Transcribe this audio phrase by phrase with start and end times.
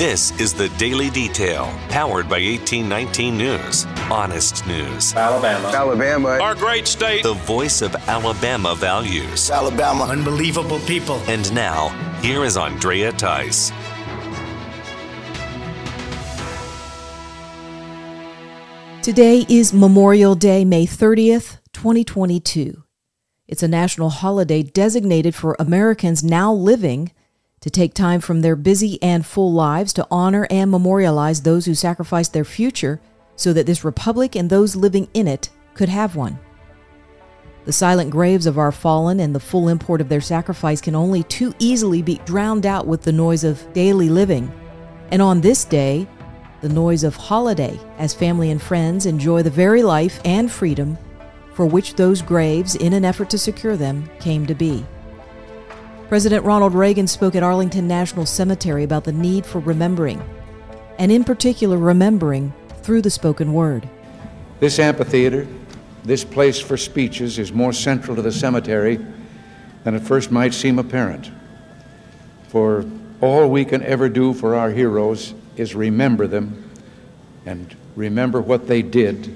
[0.00, 3.84] This is the Daily Detail, powered by 1819 News.
[4.10, 5.14] Honest news.
[5.14, 5.68] Alabama.
[5.68, 6.28] Alabama.
[6.40, 7.22] Our great state.
[7.22, 9.50] The voice of Alabama values.
[9.50, 10.04] Alabama.
[10.04, 11.16] Unbelievable people.
[11.28, 11.90] And now,
[12.22, 13.72] here is Andrea Tice.
[19.02, 22.84] Today is Memorial Day, May 30th, 2022.
[23.46, 27.12] It's a national holiday designated for Americans now living
[27.60, 31.74] to take time from their busy and full lives to honor and memorialize those who
[31.74, 33.00] sacrificed their future
[33.36, 36.38] so that this republic and those living in it could have one.
[37.66, 41.22] The silent graves of our fallen and the full import of their sacrifice can only
[41.24, 44.50] too easily be drowned out with the noise of daily living.
[45.10, 46.08] And on this day,
[46.62, 50.96] the noise of holiday as family and friends enjoy the very life and freedom
[51.52, 54.84] for which those graves, in an effort to secure them, came to be.
[56.10, 60.20] President Ronald Reagan spoke at Arlington National Cemetery about the need for remembering,
[60.98, 62.52] and in particular, remembering
[62.82, 63.88] through the spoken word.
[64.58, 65.46] This amphitheater,
[66.02, 68.98] this place for speeches, is more central to the cemetery
[69.84, 71.30] than at first might seem apparent.
[72.48, 72.84] For
[73.20, 76.72] all we can ever do for our heroes is remember them
[77.46, 79.32] and remember what they did,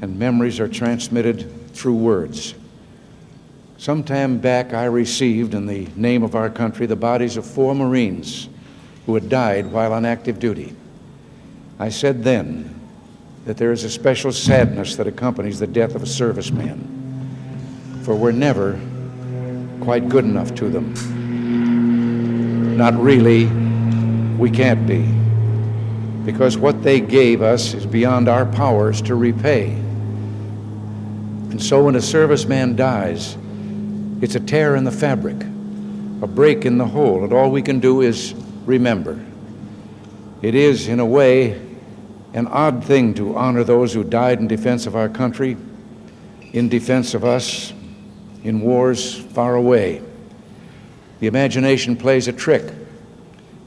[0.00, 2.54] and memories are transmitted through words.
[3.82, 7.74] Some time back, I received, in the name of our country, the bodies of four
[7.74, 8.48] Marines
[9.06, 10.76] who had died while on active duty.
[11.80, 12.80] I said then
[13.44, 16.78] that there is a special sadness that accompanies the death of a serviceman,
[18.04, 18.78] for we're never
[19.80, 20.94] quite good enough to them.
[22.76, 23.46] Not really,
[24.36, 25.02] we can't be,
[26.24, 29.72] because what they gave us is beyond our powers to repay.
[31.50, 33.36] And so when a serviceman dies,
[34.22, 35.42] it's a tear in the fabric,
[36.22, 38.34] a break in the whole, and all we can do is
[38.64, 39.18] remember.
[40.42, 41.60] It is, in a way,
[42.32, 45.56] an odd thing to honor those who died in defense of our country,
[46.52, 47.72] in defense of us,
[48.44, 50.00] in wars far away.
[51.18, 52.72] The imagination plays a trick.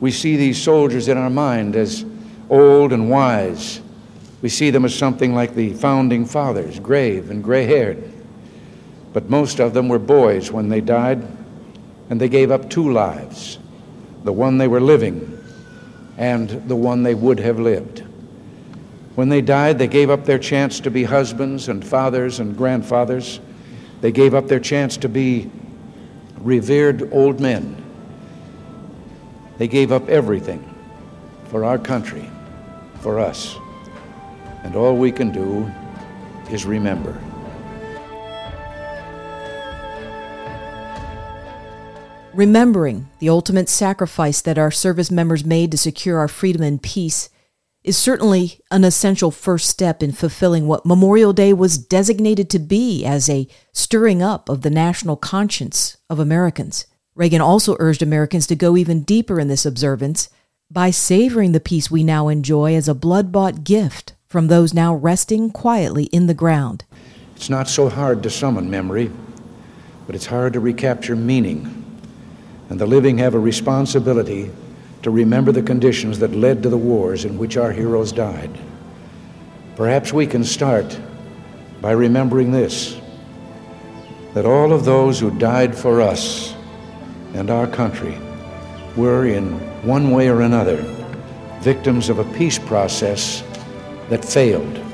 [0.00, 2.04] We see these soldiers in our mind as
[2.48, 3.80] old and wise.
[4.42, 8.19] We see them as something like the founding fathers, grave and gray haired.
[9.12, 11.26] But most of them were boys when they died,
[12.08, 13.58] and they gave up two lives
[14.24, 15.38] the one they were living
[16.18, 18.04] and the one they would have lived.
[19.14, 23.40] When they died, they gave up their chance to be husbands and fathers and grandfathers.
[24.02, 25.50] They gave up their chance to be
[26.38, 27.82] revered old men.
[29.58, 30.62] They gave up everything
[31.46, 32.28] for our country,
[33.00, 33.56] for us.
[34.62, 35.70] And all we can do
[36.50, 37.18] is remember.
[42.34, 47.28] Remembering the ultimate sacrifice that our service members made to secure our freedom and peace
[47.82, 53.04] is certainly an essential first step in fulfilling what Memorial Day was designated to be
[53.04, 56.86] as a stirring up of the national conscience of Americans.
[57.16, 60.28] Reagan also urged Americans to go even deeper in this observance
[60.70, 64.94] by savoring the peace we now enjoy as a blood bought gift from those now
[64.94, 66.84] resting quietly in the ground.
[67.34, 69.10] It's not so hard to summon memory,
[70.06, 71.79] but it's hard to recapture meaning.
[72.70, 74.50] And the living have a responsibility
[75.02, 78.50] to remember the conditions that led to the wars in which our heroes died.
[79.76, 80.98] Perhaps we can start
[81.80, 82.96] by remembering this
[84.34, 86.54] that all of those who died for us
[87.34, 88.16] and our country
[88.96, 89.52] were, in
[89.84, 90.76] one way or another,
[91.60, 93.42] victims of a peace process
[94.08, 94.89] that failed.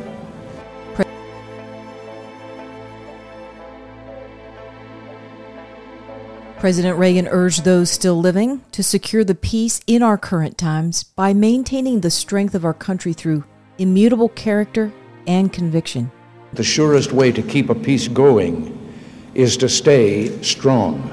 [6.58, 11.34] President Reagan urged those still living to secure the peace in our current times by
[11.34, 13.44] maintaining the strength of our country through
[13.76, 14.90] immutable character
[15.26, 16.10] and conviction.
[16.54, 18.72] The surest way to keep a peace going
[19.34, 21.12] is to stay strong.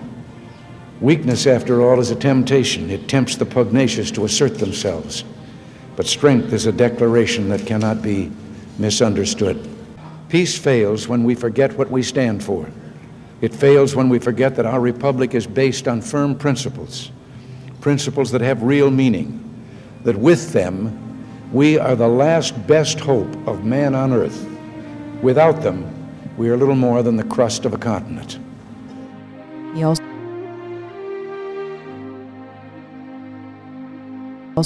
[1.01, 2.89] Weakness, after all, is a temptation.
[2.89, 5.25] It tempts the pugnacious to assert themselves.
[5.97, 8.31] But strength is a declaration that cannot be
[8.79, 9.69] misunderstood.
[10.29, 12.69] Peace fails when we forget what we stand for.
[13.41, 17.11] It fails when we forget that our republic is based on firm principles,
[17.81, 19.39] principles that have real meaning,
[20.03, 20.99] that with them
[21.51, 24.47] we are the last best hope of man on earth.
[25.21, 25.85] Without them,
[26.35, 28.39] we are little more than the crust of a continent.
[29.75, 30.01] He also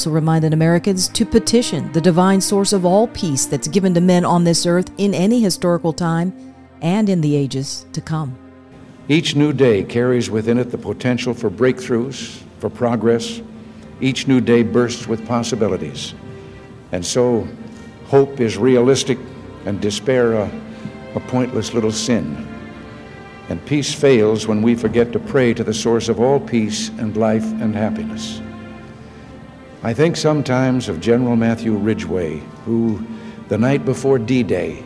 [0.09, 4.43] reminded Americans to petition the divine source of all peace that's given to men on
[4.43, 8.37] this earth in any historical time and in the ages to come.
[9.09, 13.41] Each new day carries within it the potential for breakthroughs, for progress,
[14.01, 16.13] each new day bursts with possibilities.
[16.91, 17.47] And so,
[18.07, 19.17] hope is realistic
[19.65, 20.51] and despair a,
[21.15, 22.45] a pointless little sin.
[23.47, 27.15] And peace fails when we forget to pray to the source of all peace and
[27.15, 28.41] life and happiness.
[29.83, 33.05] I think sometimes of General Matthew Ridgway, who,
[33.47, 34.83] the night before D Day,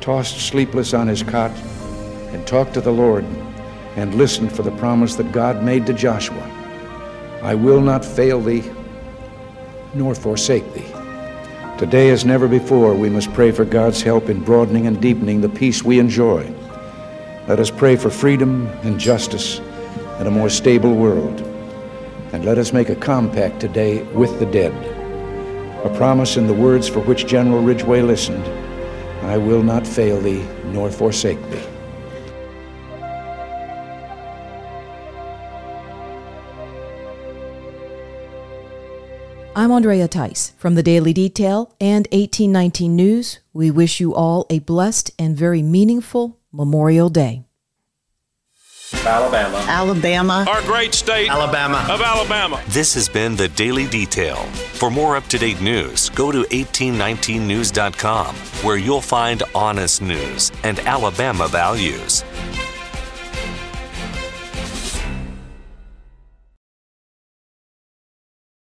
[0.00, 1.50] tossed sleepless on his cot
[2.32, 3.24] and talked to the Lord
[3.96, 6.48] and listened for the promise that God made to Joshua
[7.42, 8.70] I will not fail thee
[9.94, 10.86] nor forsake thee.
[11.78, 15.48] Today, as never before, we must pray for God's help in broadening and deepening the
[15.48, 16.52] peace we enjoy.
[17.48, 19.58] Let us pray for freedom and justice
[20.18, 21.40] and a more stable world.
[22.34, 24.74] And let us make a compact today with the dead.
[25.84, 28.44] A promise in the words for which General Ridgway listened
[29.22, 31.79] I will not fail thee nor forsake thee.
[39.56, 43.40] I'm Andrea Tice from the Daily Detail and 1819 News.
[43.52, 47.44] We wish you all a blessed and very meaningful Memorial Day.
[48.94, 49.56] Alabama.
[49.68, 50.44] Alabama.
[50.48, 51.30] Our great state.
[51.30, 51.84] Alabama.
[51.90, 52.62] Of Alabama.
[52.68, 54.36] This has been the Daily Detail.
[54.74, 60.78] For more up to date news, go to 1819news.com, where you'll find honest news and
[60.80, 62.24] Alabama values.